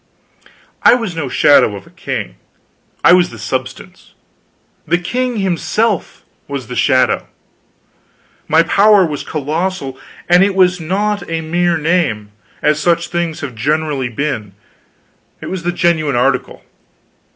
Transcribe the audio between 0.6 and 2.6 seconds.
I was no shadow of a king;